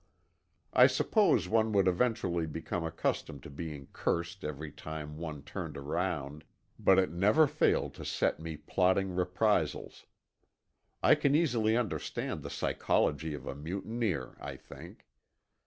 I 0.73 0.87
suppose 0.87 1.47
one 1.47 1.73
would 1.73 1.87
eventually 1.87 2.47
become 2.47 2.83
accustomed 2.83 3.43
to 3.43 3.51
being 3.51 3.85
cursed 3.93 4.43
every 4.43 4.71
time 4.71 5.15
one 5.19 5.43
turned 5.43 5.77
around, 5.77 6.43
but 6.79 6.97
it 6.97 7.11
never 7.11 7.45
failed 7.45 7.93
to 8.01 8.03
set 8.05 8.39
me 8.39 8.57
plotting 8.57 9.15
reprisals; 9.15 10.07
I 11.03 11.13
can 11.13 11.35
easily 11.35 11.77
understand 11.77 12.41
the 12.41 12.49
psychology 12.49 13.35
of 13.35 13.45
a 13.45 13.53
mutineer, 13.53 14.35
I 14.41 14.55
think. 14.57 15.05